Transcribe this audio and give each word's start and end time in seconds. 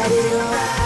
Daddy, 0.00 0.79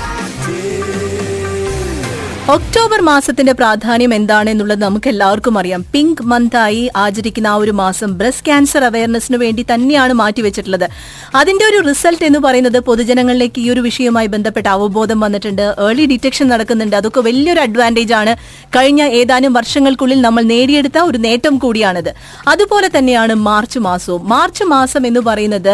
October 2.53 3.01
മാസത്തിന്റെ 3.01 3.53
പ്രാധാന്യം 3.59 4.13
എന്താണെന്നുള്ളത് 4.15 4.81
നമുക്ക് 4.83 5.09
എല്ലാവർക്കും 5.09 5.59
അറിയാം. 5.59 5.83
പിങ്ക് 5.93 6.23
മന്ത് 6.31 6.57
ആയി 6.57 6.83
ആചരിക്കുന്ന 7.03 7.49
ആ 7.53 7.55
ഒരു 7.55 7.71
മാസം 7.71 8.11
ബ്രസ്റ്റ് 8.19 8.45
ക്യാൻസർ 8.47 8.83
അവയർനെസ്സിന് 8.85 9.39
വേണ്ടി 9.43 9.63
തന്നെയാണ് 9.71 10.13
മാറ്റിവെച്ചിട്ടുള്ളത്. 10.13 10.85
അതിന്റെ 11.41 11.65
ഒരു 11.69 11.79
റിസൾട്ട് 11.87 12.25
എന്ന് 12.25 12.41
പറയുന്നത് 12.47 12.79
പൊതുജനങ്ങളിലേക്ക് 12.89 13.61
ഈ 13.61 13.71
ഒരു 13.75 13.85
വിഷയവുമായി 13.87 14.27
ബന്ധപ്പെട്ട 14.35 14.67
അവബോധം 14.75 15.21
വന്നിട്ടുണ്ട്. 15.21 15.63
ഏർലി 15.87 16.07
ഡിറ്റക്ഷൻ 16.13 16.49
നടക്കുന്നുണ്ട്. 16.49 16.97
അതൊക്കെ 16.97 17.23
വലിയൊരു 17.29 17.63
അഡ്വാന്റേജ് 17.67 18.15
ആണ്. 18.21 18.35
കഴിഞ്ഞ 18.77 19.03
ഏതാനും 19.21 19.53
വർഷങ്ങൾക്കുള്ളിൽ 19.53 20.21
നമ്മൾ 20.27 20.43
നേടിയെടുത്ത 20.53 20.99
ഒരു 20.99 21.19
നേട്ടം 21.19 21.57
കൂടിയാണിത്. 21.65 22.13
അതുപോലെ 22.49 22.91
തന്നെയാണ് 22.99 23.37
മാർച്ച് 23.49 23.83
മാസവും. 23.89 24.29
മാർച്ച് 24.35 24.67
മാസം 24.75 25.03
എന്ന് 25.07 25.21
പറയുന്നത് 25.31 25.73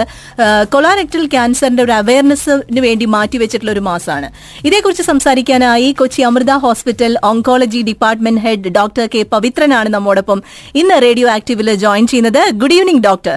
കൊളാറക്ടൽ 0.76 1.26
ക്യാൻസറിന്റെ 1.34 1.84
ഒരു 1.88 1.96
അവയർനെസ്സിന് 1.98 2.80
വേണ്ടി 2.86 3.04
മാറ്റിവെച്ചിട്ടുള്ള 3.16 3.74
ഒരു 3.76 3.84
മാസമാണ് 3.90 4.30
ഇതേക്കുറിച്ച് 4.66 5.06
സംസാരിക്കാനായി 5.12 5.90
Kochi 5.92 6.22
Amrita 6.30 6.58
hospital 6.60 7.12
oncology 7.24 7.82
department 7.82 8.40
head 8.40 8.72
doctor 8.76 9.06
K 9.14 9.22
പവിത്രനാണ് 9.32 9.88
നമ്മോടൊപ്പം 9.88 10.40
ഇന്ന് 10.74 10.98
റേഡിയോ 11.02 11.28
ആക്റ്റീവിൽ 11.28 11.70
ജോയിൻ 11.84 12.06
ചെയ്യുന്നത്. 12.06 12.42
ഗുഡ് 12.54 12.74
ഈവനിംഗ് 12.74 13.04
ഡോക്ടർ 13.06 13.36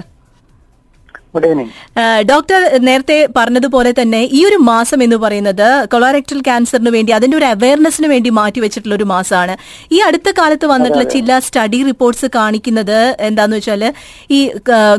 ഡോക്ടർ 2.22 2.60
നേരത്തെ 2.78 3.16
പറഞ്ഞതുപോലെ 3.36 3.90
തന്നെ 3.92 4.20
ഈ 4.32 4.40
ഒരു 4.44 4.58
മാസം 4.62 4.98
എന്ന് 5.02 5.16
പറയുന്നത് 5.16 5.64
കൊളോറക്ടൽ 5.90 6.40
ക്യാൻസറിന് 6.40 6.90
വേണ്ടി 6.90 7.12
അതിന്റെ 7.12 7.36
ഒരു 7.36 7.46
അവയർനെസ്സിന് 7.46 8.08
വേണ്ടി 8.08 8.30
മാറ്റിവെച്ചിട്ടുള്ള 8.30 8.94
ഒരു 8.94 9.04
മാസമാണ് 9.04 9.54
ഈ 9.92 10.00
അടുത്ത 10.00 10.30
കാലത്ത് 10.38 10.66
വന്നിട്ടുള്ള 10.66 11.06
ചില 11.10 11.38
സ്റ്റഡി 11.38 11.80
റിപ്പോർട്ട്സ് 11.82 12.28
കാണിക്കുന്നത് 12.34 12.98
എന്താന്ന് 13.20 13.56
വെച്ചാൽ 13.56 13.82
ഈ 14.30 14.40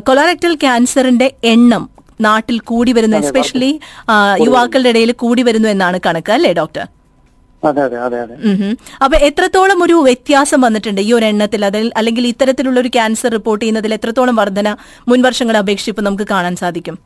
കൊളോറക്ടൽ 0.03 0.55
ക്യാൻസറിന്റെ 0.55 1.29
എണ്ണം 1.45 1.85
നാട്ടിൽ 2.19 2.59
കൂടി 2.63 2.91
വരുന്നു 2.93 3.17
എസ്പെഷ്യലി 3.17 3.71
യുവാക്കളുടെ 4.45 4.89
ഇടയിൽ 4.89 5.11
കൂടി 5.15 5.43
വരുന്നു 5.43 5.69
എന്നാണ് 5.69 5.99
കണക്ക് 6.05 6.31
അല്ലേ 6.31 6.51
ഡോക്ടർ 6.53 6.85
അതെ 7.65 7.81
അതെ 7.87 7.97
അതെ 8.05 8.17
അതെ. 8.23 8.35
അപ്പൊ 9.01 9.15
എത്രത്തോളം 9.27 9.79
ഒരു 9.83 9.95
വ്യത്യാസം 10.07 10.61
വന്നിട്ടുണ്ട് 10.61 11.01
ഈ 11.01 11.13
ഒരു 11.13 11.25
എണ്ണത്തിൽ? 11.25 11.65
അതിൽ 11.65 11.91
അല്ലെങ്കിൽ 11.97 12.27
ഇത്തരത്തിലുള്ള 12.27 12.79
ഒരു 12.79 12.91
ക്യാൻസർ 12.97 13.31
റിപ്പോർട്ട് 13.31 13.61
ചെയ്യുന്നതിൽ 13.63 13.93
എത്രത്തോളം 13.93 14.35
വർധന 14.35 14.69
മുൻ 15.07 15.21
വർഷങ്ങളെ 15.21 15.59
അപേക്ഷിച്ച് 15.59 15.91
ഇപ്പൊ 15.93 16.03
നമുക്ക് 16.03 16.27
കാണാൻ 16.33 16.55
സാധിക്കും? 16.55 16.97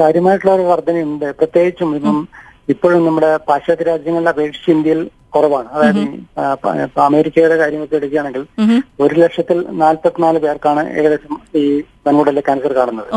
കാര്യമായിട്ടുള്ള 0.00 0.52
ഒരു 0.58 0.62
വർധനയുണ്ട്. 0.62 1.26
പ്രത്യേകിച്ചും 1.38 1.90
ഇപ്പം 1.96 2.18
ഇപ്പോഴും 2.68 3.00
നമ്മുടെ 3.06 3.30
പാശ്ചാത്യ 3.48 3.84
രാജ്യങ്ങളുടെ 3.84 4.30
അപേക്ഷിച്ച് 4.30 4.70
ഇന്ത്യയിൽ 4.70 5.00
കുറവാണ്. 5.34 5.68
അതായത് 5.74 6.98
അമേരിക്കയുടെ 7.04 7.56
കാര്യമൊക്കെ 7.60 7.96
എടുക്കുകയാണെങ്കിൽ 7.96 8.42
ഒരു 9.00 9.14
ലക്ഷത്തിൽ 9.20 9.58
നാൽപ്പത്തിനാല് 9.82 10.38
പേർക്കാണ് 10.44 10.82
ഏകദേശം 11.00 11.34
ഈ 11.60 11.62
വൻകുടലിലെ 12.06 12.42
ക്യാൻസർ 12.48 12.72
കാണുന്നത്. 12.80 13.10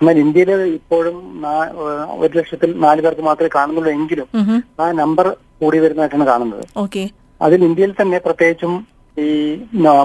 എന്നാൽ 0.00 0.18
ഇന്ത്യയിൽ 0.24 0.50
ഇപ്പോഴും 0.78 1.18
ഒരു 2.22 2.32
ലക്ഷത്തിൽ 2.38 2.72
നാല് 2.86 3.02
പേർക്ക് 3.06 3.24
മാത്രമേ 3.28 3.50
കാണുന്നുള്ളൂ 3.58 3.92
എങ്കിലും 3.98 4.28
ആ 4.80 4.92
നമ്പർ 5.02 5.28
കൂടി 5.62 5.78
വരുന്നതായിട്ടാണ് 5.78 6.26
കാണുന്നത്. 6.32 6.64
ഓക്കെ. 6.76 7.04
അതിൽ 7.40 7.60
ഇന്ത്യയിൽ 7.68 7.94
തന്നെ 8.00 8.18
പ്രത്യേകിച്ചും 8.26 8.72
ഈ 9.16 9.30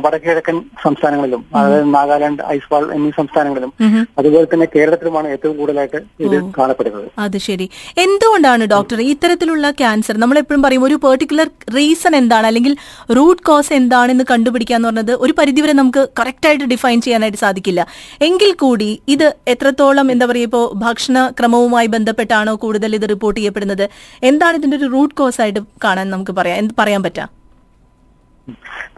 വടക്കിഴക്കൻ 0.06 0.58
സംസ്ഥാനങ്ങളിലും 0.84 1.42
അതായത് 1.58 1.86
നാഗാലാൻഡ് 1.96 2.44
ഐസ്വാൾ 2.56 2.84
എന്നീ 2.96 3.12
സംസ്ഥാനങ്ങളിലും 3.20 3.72
അതുപോലെ 4.20 4.48
തന്നെ 4.54 4.68
കേരളത്തിലുമാണ് 4.76 5.28
ഏറ്റവും 5.36 5.54
കൂടുതലായിട്ട് 5.60 6.00
ഇത് 6.26 6.36
കാണപ്പെടുന്നത്. 6.58 7.08
അത് 7.26 7.38
ശരി. 7.46 7.68
എന്തുകൊണ്ടാണ് 8.06 8.64
ഡോക്ടർ 8.74 9.02
ഇത്തരത്തിലുള്ള 9.14 9.72
ക്യാൻസർ 9.82 10.18
നമ്മൾ 10.24 10.40
എപ്പോഴും 10.42 10.64
പറയും 10.66 10.84
ഒരു 10.88 10.98
പെർട്ടിക്കുലർ 11.06 11.50
റീസൺ 11.78 12.16
എന്താണ് 12.22 12.48
അല്ലെങ്കിൽ 12.52 12.76
റൂട്ട് 13.20 13.44
കോസ് 13.50 13.74
എന്താണെന്ന് 13.80 14.26
കണ്ടുപിടിക്കാന്ന് 14.34 14.90
പറഞ്ഞത് 14.90 15.14
ഒരു 15.26 15.36
പരിധിവരെ 15.40 15.76
നമുക്ക് 15.82 16.04
കറക്റ്റ് 16.22 16.50
ആയിട്ട് 16.52 16.68
ഡിഫൈൻ 16.74 16.98
ചെയ്യാനായിട്ട് 17.08 17.40
സാധിക്കില്ല. 17.46 17.82
എങ്കിൽ 18.30 18.52
കൂടി 18.66 18.90
ഇത് 19.16 19.28
എത്രത്തോളം 19.56 20.12
എന്താ 20.16 20.28
പറയുക 20.34 20.50
ഇപ്പോൾ 20.50 20.68
ഭക്ഷണ 20.86 21.18
ക്രമവുമായി 21.40 21.88
ബന്ധപ്പെട്ടാണോ 21.96 22.56
കൂടുതൽ 22.66 22.96
ഇത് 23.00 23.08
റിപ്പോർട്ട് 23.14 23.40
ചെയ്യപ്പെടുന്നത്? 23.40 23.86
എന്താണ് 24.32 24.58
ഇതിന്റെ 24.62 24.78
ഒരു 24.82 24.92
റൂട്ട് 24.98 25.16
കോസ് 25.22 25.42
ആയിട്ട് 25.46 25.64
കാണാൻ 25.88 26.08
നമുക്ക് 26.16 26.36
പറയാം 26.42 26.70
പറയാൻ 26.82 27.04
പറ്റാം? 27.08 27.30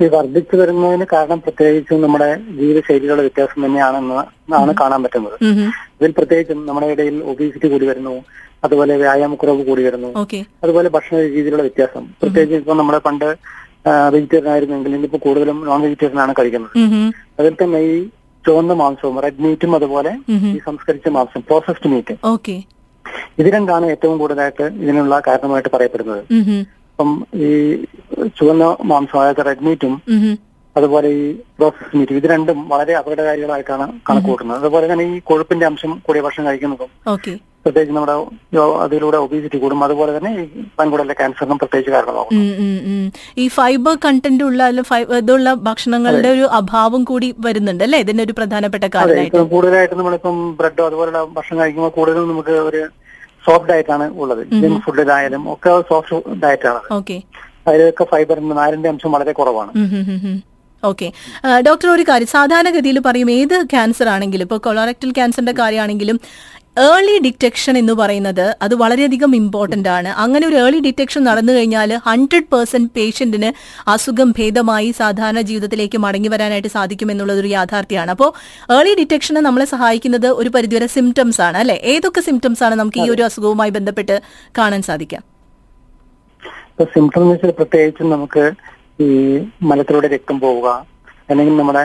ഈ 0.03 0.07
വർദ്ധിച്ചു 0.15 0.55
വരുന്നതിന് 0.59 1.05
കാരണം 1.13 1.39
പ്രത്യേകിച്ചും 1.45 2.03
നമ്മുടെ 2.03 2.27
ജീവിതശൈലികളുടെ 2.59 3.23
വ്യത്യാസം 3.27 3.59
തന്നെയാണെന്ന് 3.65 4.19
ആണ് 4.61 4.73
കാണാൻ 4.81 4.99
പറ്റുന്നത്. 5.05 5.37
ഇതിൽ 5.99 6.11
പ്രത്യേകിച്ചും 6.19 6.59
നമ്മുടെ 6.67 6.89
ഇടയിൽ 6.93 7.17
ഒബീസിറ്റി 7.31 7.69
കൂടി 7.73 7.87
വരുന്നു 7.91 8.15
അതുപോലെ 8.65 8.93
വ്യായാമക്കുറവ് 9.03 9.63
കൂടി 9.69 9.83
വരുന്നു 9.87 10.09
അതുപോലെ 10.63 10.89
ഭക്ഷണ 10.95 11.17
രീതിയിലുള്ള 11.35 11.65
വ്യത്യാസം. 11.67 12.05
പ്രത്യേകിച്ച് 12.21 12.61
ഇപ്പൊ 12.61 12.75
നമ്മുടെ 12.81 13.01
പണ്ട് 13.07 13.29
വെജിറ്റേറിയൻ 14.13 14.49
ആയിരുന്നെങ്കിൽ 14.53 14.95
ഇന്നിപ്പോ 14.95 15.19
കൂടുതലും 15.25 15.59
നോൺ 15.67 15.79
വെജിറ്റേറിയൻ 15.85 16.19
ആണ് 16.23 16.33
കഴിക്കുന്നത്. 16.39 16.73
അതിൽ 17.39 17.53
തന്നെ 17.61 17.79
ഈ 17.91 17.93
ചുവന്ന 18.45 18.73
മാംസവും 18.81 19.15
റെഡ് 19.23 19.41
മീറ്റും 19.45 19.71
അതുപോലെ. 19.77 20.11
ഈ 20.55 20.59
സംസ്കരിച്ച 20.67 21.07
മാംസം 21.17 21.41
പ്രോസസ്ഡ് 21.47 21.91
മീറ്റ് 21.93 22.15
ഇത് 23.39 23.47
രണ്ടാണ് 23.55 23.85
ഏറ്റവും 23.93 24.17
കൂടുതലായിട്ട് 24.21 24.65
ഇതിനുള്ള 24.83 25.15
കാരണമായിട്ട് 25.27 25.71
പറയപ്പെടുന്നത്. 25.75 26.23
അപ്പം 26.91 27.11
ഈ 27.47 27.49
ചുവന്ന 28.37 28.63
മാംസമായ 28.91 29.31
റെഡ് 29.49 29.65
മീറ്റും 29.67 29.95
അതുപോലെ 30.75 31.09
ഈ 31.19 31.23
പ്രോസസ് 31.57 31.93
മീറ്റ് 31.97 32.17
ഇത് 32.19 32.25
രണ്ടും 32.31 32.57
വളരെ 32.71 32.93
അപകടകാരികളായിട്ടാണ് 32.99 33.85
കണക്ക് 34.07 34.27
കൂട്ടുന്നത് 34.29 34.57
അതുപോലെ 34.61 34.85
തന്നെ 34.91 35.05
ഈ 35.13 35.19
കൊഴുപ്പിന്റെ 35.29 35.65
അംശം 35.69 35.93
കൂടിയ 36.07 36.21
ഭക്ഷണം 36.25 36.47
കഴിക്കുന്നതും 36.47 36.91
പ്രത്യേകിച്ച് 37.63 37.95
നമ്മുടെ 37.95 38.13
അതിലൂടെ 38.83 39.17
ഒബീസിറ്റി 39.23 39.57
കൂടും 39.63 39.79
അതുപോലെ 39.85 40.11
തന്നെ 40.17 40.29
ഈ 40.41 40.43
വൻകുടലിലെ 40.79 41.15
ക്യാൻസറിനും 41.19 41.57
പ്രത്യേകിച്ച് 41.61 41.91
കാരണമാകും. 41.95 42.37
ഈ 43.43 43.45
ഫൈബർ 43.57 43.95
കണ്ടന്റ് 44.05 44.43
ഉള്ള 44.49 44.69
ഇതുള്ള 45.21 45.53
ഭക്ഷണങ്ങളുടെ 45.67 46.29
ഒരു 46.35 46.45
അഭാവം 46.59 47.03
കൂടി 47.09 47.29
വരുന്നുണ്ട് 47.47 47.83
അല്ലേ? 47.87 47.99
ഇതിന്റെ 48.05 48.23
ഒരു 48.27 48.35
പ്രധാനപ്പെട്ട 48.39 48.85
കാര്യം 48.95 49.49
കൂടുതലായിട്ട് 49.55 49.95
നമ്മളിപ്പം 50.01 50.37
ബ്രെഡോ 50.61 50.85
അതുപോലുള്ള 50.89 51.21
ഭക്ഷണം 51.37 51.61
കഴിക്കുമ്പോൾ 51.61 51.93
കൂടുതലും 51.99 52.31
നമുക്ക് 52.33 52.55
ഒരു 52.69 52.81
സോഫ്റ്റ് 53.47 53.69
ഡയറ്റ് 53.73 53.93
ആണ് 53.97 54.07
ഉള്ളത്. 54.21 54.41
ജങ്ക് 54.63 54.81
ഫുഡിലായാലും 54.87 55.43
ഒക്കെ 55.55 55.73
സോഫ്റ്റ് 55.91 56.21
ഡയറ്റ് 56.45 56.69
ആണ്. 56.71 56.81
ഓക്കെ. 56.99 57.17
അതിലൊക്കെ 57.67 58.05
ഫൈബർ 58.11 58.39
നാരിന്റെ 58.61 58.89
അംശം 58.93 59.11
വളരെ 59.17 59.33
കുറവാണ്. 59.39 59.71
ഓക്കെ 60.83 61.07
ഡോക്ടർ 61.67 61.87
ഒരു 61.95 62.03
കാര്യം 62.09 62.29
സാധാരണഗതിയിൽ 62.37 62.97
പറയും 63.07 63.29
ഏത് 63.39 63.57
ക്യാൻസർ 63.73 64.07
ആണെങ്കിലും 64.15 64.45
ഇപ്പോൾ 64.47 64.59
കൊളോറക്ടൽ 64.67 65.09
ക്യാൻസറിന്റെ 65.17 65.55
കാര്യമാണെങ്കിലും 65.59 66.19
ഏർലി 66.89 67.15
ഡിറ്റക്ഷൻ 67.25 67.75
എന്ന് 67.79 67.93
പറയുന്നത് 67.99 68.43
അത് 68.65 68.73
വളരെയധികം 68.81 69.31
ഇമ്പോർട്ടന്റ് 69.39 69.89
ആണ്. 69.95 70.09
അങ്ങനെ 70.23 70.43
ഒരു 70.49 70.57
ഏർലി 70.63 70.79
ഡിറ്റക്ഷൻ 70.85 71.21
നടന്നു 71.29 71.53
കഴിഞ്ഞാൽ 71.55 71.91
ഹൺഡ്രഡ് 72.05 72.49
പേഴ്സെന്റ് 72.53 72.91
പേഷ്യന്റിന് 72.97 73.49
അസുഖം 73.93 74.29
ഭേദമായി 74.37 74.91
സാധാരണ 74.99 75.41
ജീവിതത്തിലേക്ക് 75.49 75.99
മടങ്ങി 76.05 76.29
വരാനായിട്ട് 76.33 76.71
സാധിക്കും 76.77 77.11
എന്നുള്ളത് 77.13 77.41
ഒരു 77.43 77.51
യാഥാർത്ഥ്യമാണ്. 77.57 78.13
അപ്പോൾ 78.15 78.31
ഏർലി 78.77 78.93
ഡിറ്റക്ഷന് 79.01 79.41
നമ്മളെ 79.47 79.67
സഹായിക്കുന്നത് 79.73 80.29
ഒരു 80.41 80.51
പരിധിവരെ 80.55 80.87
സിംറ്റംസ് 80.97 81.41
ആണ് 81.47 81.59
അല്ലെ? 81.63 81.77
ഏതൊക്കെ 81.95 82.23
സിംറ്റംസ് 82.29 82.63
ആണ് 82.67 82.77
നമുക്ക് 82.81 83.01
ഈ 83.05 83.09
ഒരു 83.15 83.25
അസുഖവുമായി 83.29 83.73
ബന്ധപ്പെട്ട് 83.79 84.17
കാണാൻ 84.59 84.83
സാധിക്കാം 84.91 85.25
ഇപ്പൊ 86.79 86.91
സിംറ്റം 86.93 87.21
എന്ന് 87.21 87.31
വെച്ചാൽ 87.31 87.51
പ്രത്യേകിച്ചും 87.51 88.11
നമുക്ക് 88.11 88.43
ഈ 88.99 89.07
മലത്തിലൂടെ 89.69 90.07
രക്തം 90.13 90.37
പോവുക 90.43 90.67
അല്ലെങ്കിൽ 91.29 91.55
നമ്മുടെ 91.57 91.81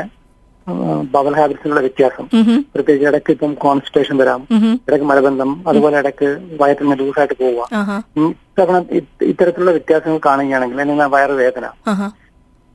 ബവൽ 1.15 1.35
ഹാബിറ്റ്സിലുള്ള 1.39 1.81
വ്യത്യാസം. 1.87 2.27
പ്രത്യേകിച്ച് 2.75 3.07
ഇടയ്ക്ക് 3.09 3.33
ഇപ്പം 3.37 3.53
കോൺസ്റ്റിപ്പേഷൻ 3.65 4.15
വരാം 4.23 4.43
ഇടയ്ക്ക് 4.87 5.07
മലബന്ധം 5.11 5.51
അതുപോലെ 5.71 5.97
ഇടയ്ക്ക് 6.03 6.29
വയറ്റിന് 6.61 6.97
ലൂസായിട്ട് 7.01 7.37
പോവുക. 7.43 7.65
ഇത്തവണ 8.45 8.77
ഇത്തരത്തിലുള്ള 9.33 9.73
വ്യത്യാസങ്ങൾ 9.79 10.21
കാണുകയാണെങ്കിൽ 10.29 10.81
അല്ലെങ്കിൽ 10.81 11.11
വയറുവേദന 11.17 11.67
വേദന 11.83 12.11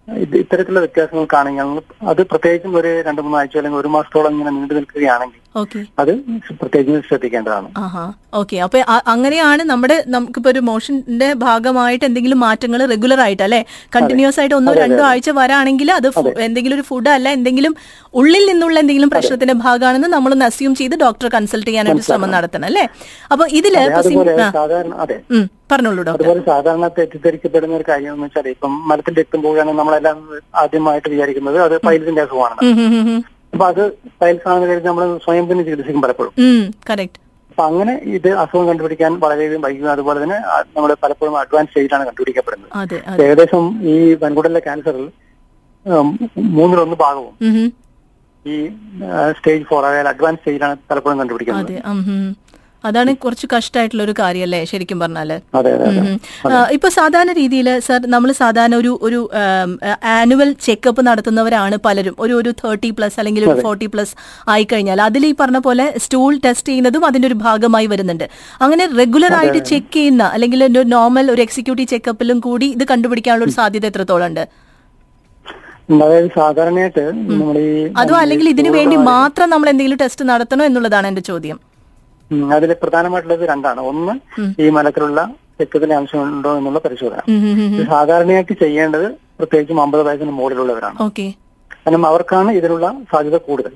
ഇത് 0.08 0.36
ഇത്തരത്തിലുള്ള 0.44 0.84
വ്യത്യാസങ്ങൾ 0.86 1.26
കാണുകയാണെങ്കിൽ 1.34 1.84
അത് 2.12 2.22
പ്രത്യേകിച്ചും 2.32 2.76
ഒരു 2.80 2.92
രണ്ട് 3.08 3.22
മൂന്ന് 3.26 3.40
ആഴ്ച 3.42 3.58
അല്ലെങ്കിൽ 3.60 3.82
ഒരു 3.84 3.92
മാസത്തോളം 3.96 4.34
ഇങ്ങനെ 4.36 4.54
നീണ്ടു 4.56 4.76
നിൽക്കുകയാണെങ്കിൽ 4.80 5.42
അത് 6.02 6.12
പ്രത്യേകിച്ച് 6.60 7.00
ശ്രദ്ധിക്കേണ്ടതാണ്. 7.08 7.68
ആഹാ. 7.80 8.04
ഓക്കെ 8.40 8.58
അപ്പൊ 8.66 8.80
അങ്ങനെയാണ് 9.10 9.64
നമ്മുടെ 9.70 9.96
നമുക്കിപ്പോ 10.08 10.50
ഒരു 10.50 10.62
മോഷന്റെ 10.68 11.30
ഭാഗമായിട്ട് 11.44 12.04
എന്തെങ്കിലും 12.06 12.40
മാറ്റങ്ങൾ 12.44 12.82
റെഗുലർ 12.92 13.20
ആയിട്ട് 13.26 13.44
അല്ലെ? 13.46 13.62
കണ്ടിന്യൂസ് 13.96 14.40
ആയിട്ട് 14.42 14.56
ഒന്നോ 14.60 14.74
രണ്ടോ 14.82 15.04
ആഴ്ച 15.08 15.30
വരാണെങ്കിൽ 15.40 15.90
അത് 15.94 16.08
എന്തെങ്കിലും 16.48 16.76
ഒരു 16.78 16.86
ഫുഡ് 16.90 17.12
അല്ല 17.16 17.30
എന്തെങ്കിലും 17.38 17.74
ഉള്ളിൽ 18.14 18.46
നിന്നുള്ള 18.52 18.78
എന്തെങ്കിലും 18.84 19.12
പ്രശ്നത്തിന്റെ 19.16 19.56
ഭാഗമാണെന്ന് 19.64 20.10
നമ്മൾ 20.16 20.34
അസ്യൂം 20.50 20.76
ചെയ്ത് 20.80 20.96
ഡോക്ടറെ 21.04 21.32
കൺസൾട്ട് 21.36 21.68
ചെയ്യാനൊരു 21.70 22.04
ശ്രമം 22.08 22.30
നടത്തണം 22.36 22.68
അല്ലെ? 22.70 22.86
അപ്പൊ 23.32 23.44
ഇതിൽ 23.60 23.76
പറഞ്ഞോളൂ 25.72 26.02
ഡോക്ടർ 26.02 26.20
അതുപോലെ 26.20 26.44
സാധാരണ 26.48 26.86
തെറ്റിദ്ധരിക്കപ്പെടുന്ന 26.96 27.74
ഒരു 27.76 27.86
കാര്യം 27.90 28.14
എന്ന് 28.14 28.28
വെച്ചാൽ 28.28 28.48
ഇപ്പം 28.54 28.72
മരത്തിൽ 28.90 29.14
രക്തം 29.20 29.42
പോവുകയാണെങ്കിൽ 29.44 29.82
നമ്മളെല്ലാം 29.82 30.18
ആദ്യമായിട്ട് 30.62 31.10
വിചാരിക്കുന്നത് 31.14 31.60
അത് 31.66 31.76
പൈൽസിന്റെ 31.86 32.24
അസുഖമാണെന്ന് 32.24 33.18
അപ്പൊ 33.54 33.66
അത് 33.72 33.82
ടൈൽസ് 34.22 34.48
ആണെന്ന് 34.50 34.68
കരുതി 34.70 34.88
നമ്മൾ 34.90 35.06
സ്വയം 35.26 35.46
തന്നെ 35.52 35.64
ചികിത്സിക്കും 35.68 36.04
പലപ്പോഴും. 36.06 36.34
കറക്റ്റ് 36.90 37.20
അപ്പൊ 37.52 37.64
അങ്ങനെ 37.70 37.94
ഇത് 38.18 38.28
അസുഖം 38.42 38.66
കണ്ടുപിടിക്കാൻ 38.70 39.12
വളരെയധികം 39.24 39.64
വൈകും 39.66 39.90
അതുപോലെ 39.94 40.20
തന്നെ 40.24 40.38
നമ്മൾ 40.76 40.92
പലപ്പോഴും 41.04 41.36
അഡ്വാൻസ് 41.42 41.72
സ്റ്റേജിലാണ് 41.72 42.06
കണ്ടുപിടിക്കപ്പെടുന്നത്. 42.10 42.96
ഏകദേശം 43.26 43.66
ഈ 43.92 43.96
വൻകുടലിലെ 44.24 44.62
ക്യാൻസറിൽ 44.68 45.08
മൂന്നിലൊന്ന് 46.58 46.98
ഭാഗവും. 47.06 47.34
ഈ 48.46 48.56
സ്റ്റേജ് 49.38 49.66
ഫോർ 49.70 49.82
അതായത് 49.90 50.12
അഡ്വാൻസ് 50.14 50.42
സ്റ്റേജിലാണ് 50.42 50.76
പലപ്പോഴും 50.92 51.20
കണ്ടുപിടിക്കുന്നത്. 51.22 51.74
അതാണ് 52.88 53.12
കുറച്ച് 53.24 53.48
കഷ്ടമായിട്ടുള്ള 53.54 54.04
ഒരു 54.08 54.14
കാര്യമല്ലേ 54.20 54.60
ശരിക്കും 54.72 55.00
പറഞ്ഞാൽ? 55.04 55.32
ഇപ്പൊ 56.76 56.90
സാധാരണ 56.98 57.32
രീതിയിൽ 57.40 57.68
സർ 57.88 58.00
നമ്മൾ 58.14 58.30
സാധാരണ 58.42 58.76
ഒരു 58.82 58.92
ഒരു 59.08 59.20
ആനുവൽ 60.16 60.50
ചെക്കപ്പ് 60.68 61.04
നടത്തുന്നവരാണ് 61.10 61.78
പലരും. 61.88 62.16
ഒരു 62.26 62.34
ഒരു 62.42 62.54
തേർട്ടി 62.62 62.92
പ്ലസ് 63.00 63.18
അല്ലെങ്കിൽ 63.22 63.46
ഒരു 63.50 63.58
ഫോർട്ടി 63.66 63.90
പ്ലസ് 63.96 64.16
ആയി 64.56 64.68
കഴിഞ്ഞാൽ 64.74 65.02
അതിൽ 65.08 65.26
ഈ 65.32 65.34
പറഞ്ഞ 65.42 65.62
പോലെ 65.68 65.88
സ്റ്റൂൾ 66.06 66.32
ടെസ്റ്റ് 66.46 66.70
ചെയ്യുന്നതും 66.72 67.06
അതിന്റെ 67.10 67.30
ഒരു 67.32 67.38
ഭാഗമായി 67.46 67.90
വരുന്നുണ്ട്. 67.94 68.26
അങ്ങനെ 68.66 68.86
റെഗുലർ 69.02 69.34
ആയിട്ട് 69.42 69.62
ചെക്ക് 69.72 69.94
ചെയ്യുന്ന 69.98 70.24
അല്ലെങ്കിൽ 70.38 70.64
നോർമൽ 70.96 71.28
ഒരു 71.36 71.44
എക്സിക്യൂട്ടീവ് 71.48 71.92
ചെക്കപ്പിലും 71.94 72.40
കൂടി 72.48 72.70
ഇത് 72.78 72.86
കണ്ടുപിടിക്കാനുള്ള 72.94 73.48
ഒരു 73.50 73.56
സാധ്യത 73.60 73.88
എത്രത്തോളം 73.92 74.28
ഉണ്ട്? 74.32 74.44
അതായത് 76.02 76.28
സാധാരണയായിട്ട് 76.40 77.04
നമ്മൾ 77.30 77.56
അതോ 78.02 78.14
അല്ലെങ്കിൽ 78.24 78.48
ഇതിനു 78.56 78.72
വേണ്ടി 78.76 78.96
മാത്രം 79.14 79.48
നമ്മൾ 79.54 79.68
എന്തെങ്കിലും 79.72 80.00
ടെസ്റ്റ് 80.02 80.26
നടത്തണോ 80.32 80.64
എന്നുള്ളതാണ് 80.70 81.08
എന്റെ 81.12 81.24
ചോദ്യം. 81.30 81.58
അതിൽ 82.56 82.72
പ്രധാനമായിട്ടുള്ളത് 82.82 83.44
രണ്ടാണ്. 83.52 83.82
ഒന്ന് 83.92 84.16
ഈ 84.64 84.68
മലത്തിലുള്ള 84.78 85.22
രക്തത്തിന്റെ 85.62 85.96
ഉണ്ടോ 86.24 86.52
എന്നുള്ള 86.60 86.80
പരിശോധന. 86.88 87.22
സാധാരണയായിട്ട് 87.94 88.56
ചെയ്യേണ്ടത് 88.64 89.08
പ്രത്യേകിച്ചും 89.40 89.82
അമ്പത് 89.86 90.04
വയസ്സിന് 90.08 90.34
മുകളിലുള്ളവരാണ്. 90.40 90.98
കാരണം 91.86 92.06
അവർക്കാണ് 92.10 92.52
ഇതിനുള്ള 92.60 92.88
സാധ്യത 93.12 93.38
കൂടുതൽ. 93.48 93.74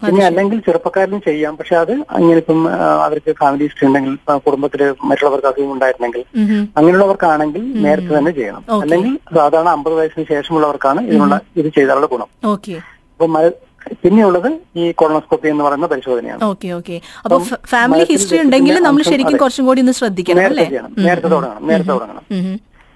പിന്നെ 0.00 0.22
അല്ലെങ്കിൽ 0.28 0.58
ചെറുപ്പക്കാരിലും 0.64 1.20
ചെയ്യാം. 1.26 1.52
പക്ഷെ 1.58 1.74
അത് 1.82 1.92
അങ്ങനെ 2.16 2.38
ഇപ്പം 2.42 2.58
അവർക്ക് 3.04 3.30
ഫാമിലി 3.38 3.64
ഹിസ്റ്ററി 3.66 3.86
ഉണ്ടെങ്കിൽ 3.88 4.14
കുടുംബത്തിൽ 4.44 4.44
കുടുംബത്തിൽ 4.46 4.80
മറ്റുള്ളവർക്ക് 5.10 5.48
അസുഖം 5.50 5.70
ഉണ്ടായിരുന്നെങ്കിൽ 5.74 6.22
അങ്ങനെയുള്ളവർക്കാണെങ്കിൽ 6.78 7.62
നേരത്തെ 7.84 8.12
തന്നെ 8.16 8.32
ചെയ്യണം. 8.38 8.64
അല്ലെങ്കിൽ 8.82 9.14
സാധാരണ 9.38 9.70
അമ്പത് 9.76 9.94
വയസ്സിന് 10.00 10.26
ശേഷമുള്ളവർക്കാണ് 10.32 11.02
ഇതിനുള്ള 11.08 11.38
ഇത് 11.60 11.68
ചെയ്താലുള്ള 11.78 12.08
ഗുണം. 12.14 12.30
ഓക്കെ. 12.54 12.74
അപ്പൊ 13.12 13.26
പിന്നെയുള്ളത് 13.94 14.60
ഈ 14.76 14.92
കൊളോണോസ്കോപ്പി 14.92 15.48
എന്ന് 15.48 15.64
പറയുന്ന 15.64 15.86
പരിശോധനയാണ്. 15.86 16.44
Okay 16.44 16.72
okay. 16.72 17.00
അപ്പൊ 17.24 17.38
ഫാമിലി 17.66 18.04
ഹിസ്റ്ററി 18.04 18.40
ഉണ്ടെങ്കിൽ 18.40 18.78
നമ്മൾ 18.78 19.02
ശരിക്കും 19.02 19.36
കുറച്ചും 19.36 19.66
കൂടി 19.66 19.80
ഒന്ന് 19.80 19.92
ശ്രദ്ധിക്കണം 19.92 20.42
നേരത്തെ 20.42 20.64
ചെയ്യണം. 20.64 20.92
നേരത്തെ 20.98 21.28
തുടങ്ങണം. 21.28 21.66
നേരത്തെ 21.66 21.90
തുടങ്ങണം. 21.90 22.22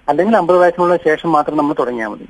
അല്ലെങ്കിൽ 0.08 0.36
അമ്പത് 0.36 0.58
വയസ്സിനുള്ള 0.58 0.96
ശേഷം 0.96 1.32
മാത്രം 1.32 1.56
നമ്മൾ 1.56 1.74
തുടങ്ങിയാൽ 1.74 2.08
മതി. 2.08 2.24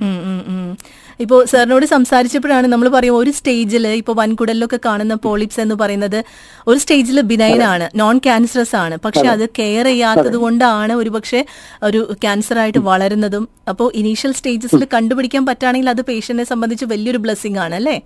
ഇപ്പോ 1.20 1.44
സാറിനോട് 1.44 1.86
സംസാരിച്ചപ്പോഴാണ് 1.86 2.66
നമ്മൾ 2.66 2.88
പറയും 2.88 3.16
ഒരു 3.16 3.30
സ്റ്റേജിൽ 3.30 3.86
ഇപ്പൊ 3.86 4.12
വൻകുടലിലൊക്കെ 4.12 4.78
കാണുന്ന 4.84 5.14
പോളിപ്സ് 5.14 5.60
എന്ന് 5.60 5.74
പറയുന്നത് 5.74 6.24
ഒരു 6.66 6.78
സ്റ്റേജിൽ 6.78 7.20
ബിനൈൻ 7.20 7.62
ആണ് 7.62 7.90
നോൺ 7.96 8.18
ക്യാൻസറസ് 8.18 8.76
ആണ്. 8.76 8.96
പക്ഷെ 8.96 9.20
അത്. 9.20 9.48
കെയർ 9.48 9.84
ചെയ്യാത്തത് 9.84 10.36
കൊണ്ടാണ് 10.36 10.92
ഒരുപക്ഷെ 10.92 11.44
ഒരു 11.82 12.14
ക്യാൻസർ 12.14 12.58
ആയിട്ട് 12.58 12.78
വളരുന്നതും. 12.78 13.48
അപ്പോൾ 13.68 13.92
ഇനീഷ്യൽ 13.94 14.32
സ്റ്റേജസിൽ 14.32 14.84
കണ്ടുപിടിക്കാൻ 14.94 15.46
പറ്റുകയാണെങ്കിൽ 15.46 15.90
അത് 15.90 16.00
പേഷ്യന്റിനെ 16.00 16.44
സംബന്ധിച്ച് 16.44 16.84
വലിയൊരു 16.84 17.18
ബ്ലെസ്സിംഗ് 17.18 17.58
ആണ് 17.58 17.74
അല്ലേ? 17.74 18.02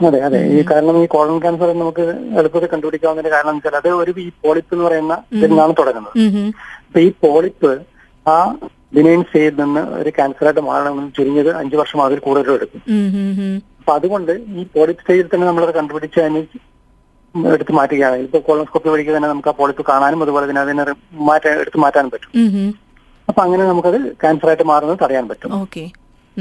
അതെ 0.00 0.18
അതെ. 0.26 0.38
ഈ 0.52 0.60
കാരണം 0.70 0.96
ഈ 1.02 1.06
കോളൺ 1.14 1.38
ക്യാൻസർ 1.42 1.70
നമുക്ക് 1.80 2.04
എളുപ്പത്തിൽ 2.40 2.68
കണ്ടുപിടിക്കാവുന്നതിന്റെ 2.72 3.32
കാരണം 3.34 3.56
വെച്ചാൽ 3.56 3.76
അത് 3.80 3.88
ഒരു 4.02 4.12
ഈ 4.24 4.30
പോളിപ്പ് 4.44 4.72
എന്ന് 4.74 4.84
പറയുന്ന 4.86 5.14
ഇതിനാണ് 5.40 5.74
തുടങ്ങുന്നത്. 5.80 6.14
അപ്പൊ 6.86 7.00
ഈ 7.00 7.10
പോളിപ്പ് 7.24 7.70
ആ 8.26 8.36
ബിനൈൻ 8.96 9.20
സ്റ്റേജിൽ 9.26 9.58
നിന്ന് 9.62 9.82
ഒരു 10.00 10.10
ക്യാൻസറായിട്ട് 10.16 10.62
മാറണമെന്ന് 10.68 11.12
ചുരുങ്ങിയത് 11.18 11.50
അഞ്ചു 11.60 11.76
വർഷം 11.80 12.00
അതിൽ 12.06 12.18
കൂടുതലും 12.26 12.56
എടുക്കും. 12.58 12.82
അപ്പൊ 13.80 13.92
അതുകൊണ്ട് 13.98 14.32
ഈ 14.60 14.64
പോളിപ്പ് 14.74 15.02
സ്റ്റേജിൽ 15.02 15.28
തന്നെ 15.34 15.46
നമ്മളത് 15.46 15.72
കണ്ടുപിടിച്ച് 15.78 16.20
അതിന് 16.24 16.42
എടുത്ത് 17.54 17.72
മാറ്റുകയാണെങ്കിൽ 17.78 18.28
ഇപ്പൊ 18.28 18.40
കോളോസ്കോപ്പി 18.46 18.88
വഴിക്ക് 18.92 19.12
തന്നെ 19.16 19.28
നമുക്ക് 19.28 19.50
ആ 19.52 19.54
പോളിപ്പ് 19.60 19.82
കാണാനും 19.90 20.22
അതുപോലെ 20.24 20.46
തന്നെ 20.48 20.62
അതിനെ 20.64 20.84
മാറ്റാൻ 21.28 21.60
എടുത്ത് 21.64 21.78
മാറ്റാനും 21.84 22.10
പറ്റും. 22.14 22.30
അപ്പൊ 23.28 23.40
അങ്ങനെ 23.42 23.64
നമുക്കത് 23.64 23.98
ക്യാൻസറായിട്ട് 24.22 24.66
മാറുന്നത് 24.72 24.98
തടയാൻ 25.04 25.26
പറ്റും. 25.28 25.52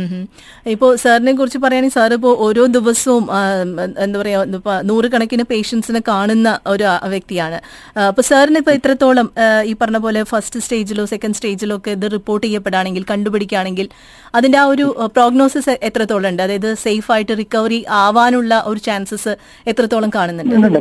ഓക്കെ 0.03 0.19
ഇപ്പോ 0.73 0.87
സാറിനെ 1.03 1.31
കുറിച്ച് 1.39 1.59
പറയുകയാണെങ്കിൽ 1.63 1.97
സാർ 1.97 2.11
ഇപ്പോൾ 2.17 2.33
ഓരോ 2.45 2.63
ദിവസവും 2.75 3.23
എന്താ 4.05 4.17
പറയാ 4.21 4.39
ഇപ്പൊ 4.57 4.73
നൂറുകണക്കിന് 4.89 5.45
പേഷ്യൻസിനെ 5.51 6.01
കാണുന്ന 6.11 6.49
ഒരു 6.73 6.85
വ്യക്തിയാണ്. 7.13 7.57
അപ്പോൾ 7.95 8.07
അപ്പൊ 8.11 8.21
സാറിന് 8.29 8.59
ഇപ്പൊ 8.63 8.73
ഇത്രത്തോളം 8.77 9.27
ഈ 9.69 9.73
പറഞ്ഞ 9.81 9.99
പോലെ 10.05 10.21
ഫസ്റ്റ് 10.31 10.59
സ്റ്റേജിലോ 10.65 11.05
സെക്കൻഡ് 11.13 11.37
സ്റ്റേജിലോ 11.39 11.75
ഒക്കെ 11.79 11.91
ഇത് 11.97 12.05
റിപ്പോർട്ട് 12.17 12.45
ചെയ്യപ്പെടുകയാണെങ്കിൽ 12.47 13.05
കണ്ടുപിടിക്കുകയാണെങ്കിൽ 13.11 13.87
അതിന്റെ 14.39 14.59
ആ 14.63 14.65
ഒരു 14.73 14.85
പ്രോഗ്നോസിസ് 15.15 15.75
എത്രത്തോളം 15.89 16.29
ഉണ്ട്? 16.31 16.43
അതായത് 16.45 16.69
സേഫ് 16.85 17.09
ആയിട്ട് 17.15 17.33
റിക്കവറി 17.41 17.79
ആവാനുള്ള 18.03 18.61
ഒരു 18.71 18.81
ചാൻസസ് 18.89 19.33
എത്രത്തോളം 19.73 20.11
കാണുന്നുണ്ട്? 20.17 20.77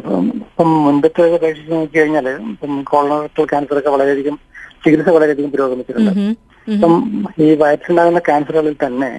ഇപ്പം 0.50 0.70
മുൻപത്തെ 0.86 1.24
നോക്കി 1.72 1.96
കഴിഞ്ഞാൽ 1.98 2.28
ഇപ്പം 2.52 2.74
കോളറക്ടൽ 2.92 3.46
ക്യാൻസർ 3.52 3.78
ഒക്കെ 3.80 3.90
വളരെയധികം 3.96 4.36
ചികിത്സ 4.84 5.08
വളരെയധികം 5.16 5.50
പുരോഗമിച്ചിട്ടുണ്ട്. 5.54 6.12
ഇപ്പം 6.74 6.94
ഈ 7.44 7.48
വയറ്റിലുണ്ടാകുന്ന 7.62 8.20
ക്യാൻസറുകളിൽ 8.28 8.76
തന്നെ 8.86 9.10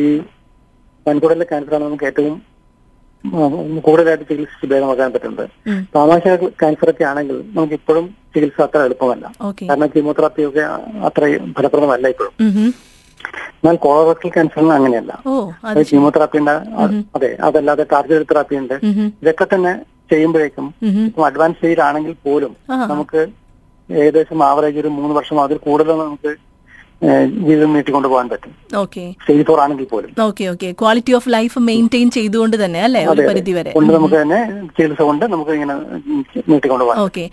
ഈ 0.00 0.02
വൻകുടലിലെ 1.06 1.46
ക്യാൻസറാണ് 1.50 1.84
നമുക്ക് 1.88 2.06
ഏറ്റവും 2.10 2.36
കൂടുതലായിട്ട് 3.86 4.24
ചികിത്സിച്ച് 4.28 4.66
ഭേദമാക്കാൻ 4.72 5.08
പറ്റുന്നത്. 5.14 5.46
ആമാശയ 6.02 6.34
ക്യാൻസർ 6.60 6.90
ഒക്കെ 6.92 7.04
ആണെങ്കിൽ 7.10 7.36
നമുക്ക് 7.56 7.76
ഇപ്പോഴും 7.80 8.04
ചികിത്സ 8.34 8.60
അത്ര 8.66 8.80
എളുപ്പമല്ല. 8.88 9.24
കാരണം 9.70 9.90
കീമോതെറാപ്പി 9.94 10.42
ഒക്കെ 10.48 10.62
അത്ര 11.08 11.22
ഫലപ്രദമല്ല 11.56 12.08
ഇപ്പോഴും. 12.14 12.34
എന്നാൽ 13.60 13.76
കോളറക്ടൽ 13.86 14.30
ക്യാൻസറിന് 14.36 14.74
അങ്ങനെയല്ല. 14.78 15.12
കീമോതെറാപ്പി 15.90 16.38
ഉണ്ട് 16.42 16.54
അതെ 17.16 17.30
അതല്ലാതെ 17.48 17.84
ടാർഗറ്റ് 17.92 18.28
തെറാപ്പി 18.30 18.56
ഉണ്ട്. 18.62 18.76
ഇതൊക്കെ 19.22 19.46
തന്നെ 19.54 19.72
ചെയ്യുമ്പോഴേക്കും. 20.12 20.68
ഇപ്പം 21.08 21.24
അഡ്വാൻസ് 21.30 21.58
സ്റ്റേജിലാണെങ്കിൽ 21.58 22.14
പോലും 22.28 22.52
നമുക്ക് 22.92 23.20
ഏകദേശം 23.88 24.40
ആവറേജ് 24.50 24.80
ഒരു 24.82 24.90
മൂന്ന് 24.96 25.14
വർഷം 25.18 25.38
അതിൽ 25.44 25.58
കൂടുതൽ 25.66 25.96
നമുക്ക് 26.06 26.32
ജീവിതം 27.46 27.70
നീട്ടിക്കൊണ്ട് 27.74 28.08
പോകാൻ 28.12 28.26
പറ്റും. 28.30 28.52
ഓക്കെ. 28.80 29.02
സ്റ്റേജ് 29.22 29.44
ഫോർ 29.48 29.58
ആണെങ്കിൽ 29.64 29.86
പോലും. 29.92 30.10
Okay 30.26 30.44
okay. 30.52 30.68
Quality 30.80 31.12
of 31.18 31.28
life 31.36 31.58
maintain 31.68 32.08
ചെയ്തുകൊണ്ട് 32.16 32.56
തന്നെ 32.64 32.80
അല്ലേ? 32.86 33.02
ഒരു 33.12 33.22
പരിധി 33.28 33.52
വരെ. 33.58 33.70
കൊണ്ട് 33.76 33.92
നമുക്ക് 33.96 34.16
തന്നെ 34.22 34.40
ചികിത്സ 34.76 35.02
കൊണ്ട് 35.10 35.24
നമുക്ക് 35.34 35.52
ഇങ്ങനെ 35.58 35.74
നീട്ടിക്കൊണ്ട് 36.50 36.84
പോകാം 36.84 37.02
ഓക്കെ. 37.06 37.24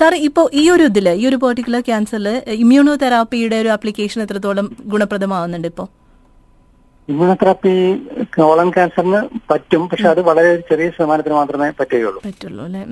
സാർ 0.00 0.14
ഇപ്പോ 0.28 0.44
ഈ 0.62 0.64
ഒരു 0.76 0.86
ഇതിൽ 0.92 1.08
ഈ 1.22 1.26
ഒരു 1.30 1.38
പെർട്ടിക്കുലർ 1.44 1.82
ക്യാൻസറിൽ 1.90 2.28
ഇമ്മ്യൂണോ 2.62 2.94
തെറാപ്പിയുടെ 3.04 3.58
ഒരു 3.64 3.72
ആപ്ലിക്കേഷൻ 3.76 4.20
എത്രത്തോളം 4.26 4.68
ഗുണപ്രദമാവുന്നുണ്ട് 4.94 5.68
ഇപ്പോ? 5.72 5.86
ഇമ്മ്യൂണോതെറാപ്പി 7.08 7.72
കോളൻ 8.36 8.68
ക്യാൻസറിന് 8.76 9.18
പറ്റും 9.50 9.82
പക്ഷെ 9.90 10.08
അത് 10.12 10.20
വളരെ 10.28 10.52
ചെറിയ 10.70 10.86
ശതമാനത്തിന് 10.94 11.34
മാത്രമേ 11.34 11.68
പറ്റുകയുള്ളൂ. 11.80 12.20
പറ്റുള്ളൂ 12.26 12.64
അല്ലെ. 12.64 12.82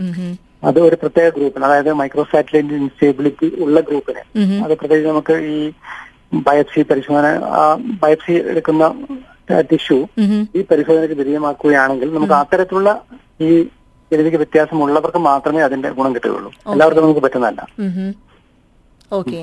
അത് 0.69 0.78
ഒരു 0.81 0.96
പ്രത്യേക 1.00 1.28
ഗ്രൂപ്പിന് 1.36 1.64
അതായത് 1.69 1.90
മൈക്രോ 2.00 2.25
സാറ്റലൈറ്റ് 2.32 2.76
ഇൻസ്റ്റേബിലിറ്റി 2.82 3.48
ഉള്ള 3.64 3.81
ഗ്രൂപ്പിന്. 3.88 4.22
അത് 4.64 4.75
പ്രത്യേകിച്ച് 4.81 5.10
നമുക്ക് 5.10 5.36
ഈ 5.54 5.58
ബയോപ്സി 6.46 6.82
പരിശോധന 6.90 7.26
ബയോപ്സി 8.02 8.34
എടുക്കുന്ന 8.52 8.84
ടിഷ്യൂ. 9.70 9.98
ഈ 10.56 10.60
പരിശോധനയ്ക്ക് 10.70 11.16
വിധേയമാക്കുകയാണെങ്കിൽ 11.22 12.08
നമുക്ക് 12.16 12.36
അത്തരത്തിലുള്ള 12.43 12.91
ഈ 13.46 13.50
ജനിതക 14.10 14.36
വ്യത്യാസമുള്ളവർക്ക് 14.43 15.20
മാത്രമേ 15.31 15.60
അതിന്റെ 15.67 15.88
ഗുണം 15.98 16.14
കിട്ടുകയുള്ളൂ 16.17 16.50
എല്ലാവർക്കും 16.72 17.05
നമുക്ക് 17.06 17.22
പറ്റുന്നതല്ല. 17.26 17.60
ഓക്കെ 19.18 19.40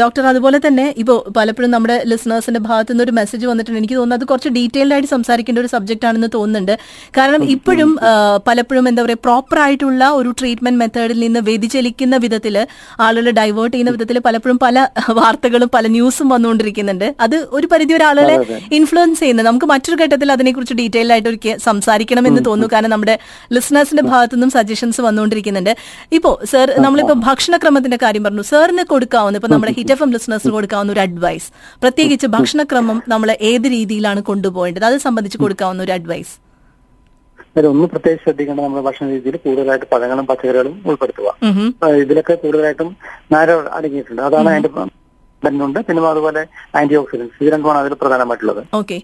ഡോക്ടർ 0.00 0.24
അതുപോലെ 0.32 0.58
തന്നെ 0.66 0.86
ഇപ്പോൾ 1.02 1.18
പലപ്പോഴും 1.36 1.70
നമ്മുടെ 1.76 1.96
ലിസണേഴ്സിന്റെ 2.12 2.60
ഭാഗത്തു 2.68 2.90
നിന്ന് 2.92 3.04
ഒരു 3.06 3.14
മെസ്സേജ് 3.18 3.46
വന്നിട്ടുണ്ട്. 3.50 3.78
എനിക്ക് 3.80 3.96
തോന്നുന്നത് 3.98 4.20
അത് 4.20 4.26
കുറച്ച് 4.30 4.50
ഡീറ്റെയിൽഡ് 4.58 4.94
ആയിട്ട് 4.96 5.10
സംസാരിക്കേണ്ട 5.14 5.58
ഒരു 5.64 5.70
സബ്ജക്റ്റ് 5.74 6.06
ആണെന്ന് 6.10 6.30
തോന്നുന്നുണ്ട്. 6.36 6.74
കാരണം 7.18 7.42
ഇപ്പോഴും 7.54 7.90
പലപ്പോഴും 8.48 8.84
എന്താ 8.90 9.02
പറയുക 9.06 9.22
പ്രോപ്പർ 9.26 9.60
ആയിട്ടുള്ള 9.66 10.04
ഒരു 10.20 10.30
ട്രീറ്റ്മെന്റ് 10.40 10.80
മെത്തേഡിൽ 10.82 11.20
നിന്ന് 11.26 11.42
വ്യതിചലിക്കുന്ന 11.48 12.16
വിധത്തിൽ 12.26 12.56
ആളുകളെ 13.06 13.34
ഡൈവേർട്ട് 13.40 13.74
ചെയ്യുന്ന 13.74 13.94
വിധത്തിൽ 13.96 14.18
പലപ്പോഴും 14.28 14.58
പല 14.66 14.86
വാർത്തകളും 15.20 15.70
പല 15.76 15.84
ന്യൂസും 15.96 16.28
വന്നുകൊണ്ടിരിക്കുന്നുണ്ട്. 16.34 17.06
അത് 17.26 17.36
ഒരു 17.58 17.66
പരിധി 17.72 17.92
വരെ 17.96 18.06
ആളുകളെ 18.10 18.36
ഇൻഫ്ലുവൻസ് 18.78 19.20
ചെയ്യുന്നത് 19.22 19.46
നമുക്ക് 19.50 19.68
മറ്റൊരു 19.72 19.96
ഘട്ടത്തിൽ 20.02 20.28
അതിനെക്കുറിച്ച് 20.36 20.76
ഡീറ്റെയിൽ 20.80 21.08
ആയിട്ട് 21.14 21.28
ഒരിക്കൽ 21.32 21.56
സംസാരിക്കണമെന്ന് 21.68 22.42
തോന്നുന്നു. 22.48 22.70
കാരണം 22.74 22.92
നമ്മുടെ 22.94 23.14
ലിസണേഴ്സിന്റെ 23.56 24.04
ഭാഗത്തു 24.10 24.34
നിന്നും 24.36 24.52
സജഷൻസ് 24.56 25.00
വന്നുകൊണ്ടിരിക്കുന്നുണ്ട്. 25.06 25.72
ഇപ്പോ 26.18 26.30
സർ 26.52 26.68
നമ്മളിപ്പോ 26.84 27.14
ഭക്ഷണക്രമത്തിന്റെ 27.28 27.98
കാര്യം 28.04 28.24
പറഞ്ഞു. 28.26 28.44
സാറിന് 28.48 28.84
കൊടുക്കാവുന്ന 28.92 29.38
ഇപ്പൊ 29.40 29.50
നമ്മുടെ 29.52 29.72
ഹിറ്റ് 29.78 29.94
എഫ് 29.94 30.04
എം 30.06 30.10
ലിസണേഴ്സിന് 30.16 30.52
കൊടുക്കാവുന്ന 30.56 30.92
ഒരു 30.96 31.02
അഡ്വൈസ് 31.06 31.48
പ്രത്യേകിച്ച് 31.84 32.28
ഭക്ഷണക്രമം 32.36 32.98
നമ്മൾ 33.12 33.30
ഏത് 33.52 33.66
രീതിയിലാണ് 33.76 34.20
കൊണ്ടുപോകേണ്ടത്? 34.30 34.86
അത് 34.90 34.98
സംബന്ധിച്ച് 35.06 35.40
കൊടുക്കാവുന്ന 35.44 35.82
ഒരു 35.88 35.94
അഡ്വൈസ് 35.98 36.34
ഒന്ന് 37.70 37.86
പ്രത്യേകിച്ച് 37.92 38.24
ശ്രദ്ധിക്കേണ്ട 38.24 38.60
നമ്മുടെ 38.64 38.82
ഭക്ഷണ 38.86 39.06
രീതിയിൽ 39.14 39.36
കൂടുതലായിട്ട് 39.44 39.86
പഴങ്ങളും 39.92 40.26
പച്ചക്കറികളും 40.28 40.74
ഉൾപ്പെടുത്തുക. 40.88 41.28
ഇതിലൊക്കെ 42.02 42.34
കൂടുതലായിട്ടും 42.42 42.90
നാരോ 43.34 43.54
അടങ്ങിയിട്ടുണ്ട്. 43.78 44.22
അതാണ് 44.28 44.48
അതിന്റെ 44.52 44.70
ബന്ധമുണ്ട് 45.42 45.80
പിന്നെ 45.88 46.00
അതുപോലെ 46.12 46.42
ആന്റി 46.78 46.94
ഓക്സിഡൻസ് 47.00 47.36
ഇത് 47.42 47.50
രണ്ടുമാണ് 47.54 47.78
അതിൽ 47.82 47.92
പ്രധാനമായിട്ടുള്ളത്. 48.02 48.62
ഓക്കെ. 48.80 48.98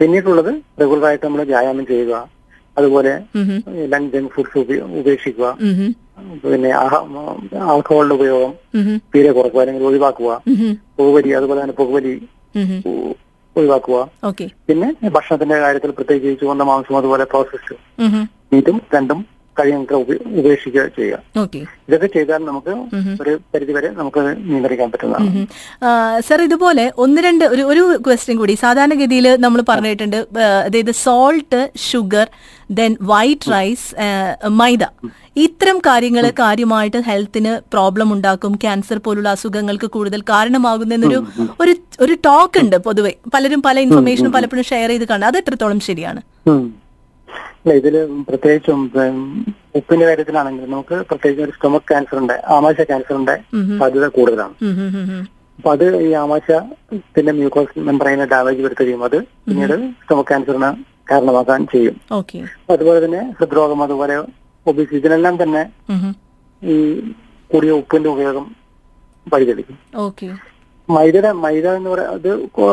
പിന്നീടുള്ളത് 0.00 0.50
റെഗുലറായിട്ട് 0.80 1.24
നമ്മൾ 1.26 1.42
വ്യായാമം 1.52 1.84
ചെയ്യുക. 1.92 2.14
അതുപോലെ 2.78 3.12
ലങ് 3.92 4.10
ജങ്ക് 4.14 4.32
ഫുഡ്സ് 4.34 4.58
ഉപേക്ഷിക്കുക. 5.00 5.50
പിന്നെ 6.44 6.70
ആൽക്കഹോളിന്റെ 7.72 8.14
ഉപയോഗം 8.18 8.52
തീരെ 9.14 9.30
കുറക്കുക 9.32 9.60
അല്ലെങ്കിൽ 9.60 9.84
ഒഴിവാക്കുക. 9.90 10.30
പുകവലി 10.98 11.32
അതുപോലെ 11.38 11.58
തന്നെ 11.62 11.76
പുകവലി 11.80 12.14
ഒഴിവാക്കുക. 13.56 13.98
പിന്നെ 14.68 14.88
ഭക്ഷണത്തിന്റെ 15.16 15.58
കാര്യത്തിൽ 15.64 15.90
പ്രത്യേകിച്ച് 15.98 16.40
ചുവന്ന 16.40 16.62
മാംസം 16.70 16.96
അതുപോലെ 16.96 17.24
പ്രോസസ്ഡ് 17.32 17.76
മീറ്റും 18.52 18.76
രണ്ടും 18.94 19.20
കഴിയുന്നത്ര 19.60 19.94
ഉപ- 19.94 20.38
ഉപേക്ഷിക്കുക 20.38 20.86
ചെയ്യുക. 20.86 21.40
ഇതൊക്കെ 21.88 22.06
ചെയ്താൽ 22.06 22.38
നമുക്ക് 22.38 22.70
ഒരു 23.22 23.40
പരിധിവരെ 23.54 23.90
നമുക്ക് 23.90 24.34
നിയന്ത്രിക്കാൻ 24.38 24.90
പറ്റുന്നതാണ്. 24.90 25.46
സർ 26.20 26.42
ഇതുപോലെ 26.42 26.92
ഒന്ന് 26.98 27.22
രണ്ട് 27.22 27.44
ഒരു 27.44 27.62
ഒരു 27.62 28.00
ക്വസ്റ്റ്യൻ 28.06 28.38
കൂടി. 28.38 28.52
സാധാരണഗതിയിൽ 28.52 29.36
നമ്മൾ 29.36 29.62
പറഞ്ഞിട്ടുണ്ട് 29.68 30.16
അതായത് 30.66 30.90
salt 30.90 31.70
sugar 31.90 32.26
then 32.70 32.96
white 33.00 33.52
rice 33.52 33.94
മൈദ. 34.48 34.78
ഇത്തരം 35.36 35.78
കാര്യങ്ങൾ 35.78 36.30
കാര്യമായിട്ട് 36.30 36.96
ഹെൽത്തിന് 36.96 37.70
പ്രോബ്ലം 37.72 38.12
ഉണ്ടാക്കും. 38.12 38.54
ക്യാൻസർ 38.54 38.98
പോലുള്ള 38.98 39.28
അസുഖങ്ങൾക്ക് 39.28 39.86
കൂടുതൽ 39.86 40.20
കാരണമാകുന്നൊരു 40.20 41.26
ഒരു 41.60 41.74
ഒരു 42.00 42.12
ടോക്ക് 42.12 42.60
ഉണ്ട് 42.60 42.76
പൊതുവെ. 42.76 43.12
പലരും 43.34 43.62
പല 43.62 43.80
ഇൻഫർമേഷനും 43.80 44.32
പലപ്പോഴും 44.32 44.64
ഷെയർ 44.64 44.88
ചെയ്ത് 44.88 45.08
കാണുന്നത്. 45.08 45.36
അത് 45.36 45.38
എത്രത്തോളം 45.38 45.80
ശരിയാണ്? 45.80 46.20
ഇതിൽ 47.78 47.94
പ്രത്യേകിച്ചും 48.28 48.80
ഉപ്പിന്റെ 49.78 50.04
കാര്യത്തിലാണെങ്കിൽ 50.08 50.64
നമുക്ക് 50.74 50.96
പ്രത്യേകിച്ച് 51.08 51.42
ഒരു 51.46 51.54
സ്റ്റൊമക് 51.56 51.88
ക്യാൻസറിന്റെ 51.90 52.36
ആമാശ 52.56 52.76
ക്യാൻസറിന്റെ 52.90 53.36
സാധ്യത 53.80 54.06
കൂടുതലാണ്. 54.16 54.54
അപ്പൊ 55.58 55.70
അത് 55.76 55.86
ഈ 56.06 56.10
ആമാശത്തിന്റെ 56.24 57.32
മ്യൂക്കോസ് 57.38 57.84
മെമ്പറൈനെ 57.88 58.26
ഡാമേജ് 58.32 58.64
വരുത്തുകയും 58.66 59.02
അത് 59.08 59.18
പിന്നീട് 59.46 59.76
സ്റ്റൊമക് 60.02 60.28
ക്യാൻസറിന് 60.30 60.70
കാരണമാക്കാൻ 61.10 61.60
ചെയ്യും. 61.72 61.96
അതുപോലെ 62.74 62.98
തന്നെ 63.04 63.22
ഹൃദ്രോഗം 63.38 63.82
അതുപോലെ 63.86 64.16
ഒബിസി 64.66 64.94
ഇതിനെല്ലാം 65.00 65.34
തന്നെ. 65.42 65.62
ഈ 66.62 66.76
കൂടിയ 67.50 67.72
ഉപ്പിന്റെ 67.80 68.08
ഉപയോഗം 68.14 68.46
വഴിതെളിക്കും 69.26 69.78
മൈദയുടെ 70.96 71.30
മൈദ 71.44 71.66
എന്ന് 71.78 71.90
പറയുന്നത് 71.90 72.30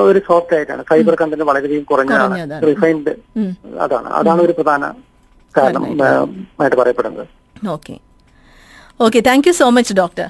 ഒരു 0.10 0.20
സോഫ്റ്റ് 0.28 0.56
ആയിട്ടാണ്. 0.58 0.84
ഫൈബർ 0.90 1.16
കണ്ടന്റ് 1.22 1.46
വളരെയധികം 1.50 1.84
കുറഞ്ഞതാണ്. 1.92 2.38
റിഫൈൻഡ് 2.70 3.14
അതാണ്. 3.86 4.10
അതാണ് 4.20 4.42
ഒരു 4.48 4.56
പ്രധാന 4.60 4.94
കാരണം 5.58 5.86
ആയിട്ട് 6.62 6.78
പറയപ്പെടുന്നത്. 6.82 7.28
Okay. 7.76 7.94
Okay 9.06 9.20
thank 9.30 9.48
you 9.48 9.54
so 9.62 9.68
much 9.78 9.94
doctor 10.02 10.28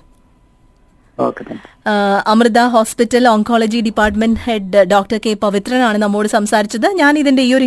Amrita 2.32 2.60
hospital 2.74 3.24
oncology 3.34 3.80
department 3.88 4.40
head 4.46 4.80
doctor 4.94 5.18
K 5.26 5.32
പവിത്രനാണ് 5.44 5.98
നമ്മോട് 6.04 6.28
സംസാരിച്ചത്. 6.34 6.88
ഞാൻ 7.02 7.14
ഇതിന്റെ 7.22 7.44
ഈ 7.50 7.52
ഒരു 7.58 7.64